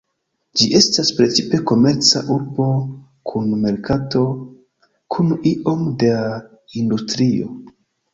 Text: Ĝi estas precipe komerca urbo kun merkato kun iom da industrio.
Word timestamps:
Ĝi 0.59 0.67
estas 0.77 1.09
precipe 1.17 1.57
komerca 1.71 2.21
urbo 2.35 2.69
kun 3.31 3.51
merkato 3.65 4.21
kun 5.17 5.35
iom 5.51 5.85
da 6.05 6.15
industrio. 6.81 7.51